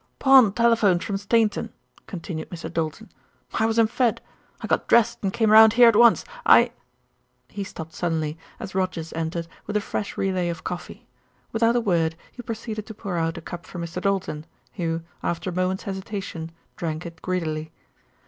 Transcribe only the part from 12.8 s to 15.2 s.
to pour out a cup for Mr. Doulton, who,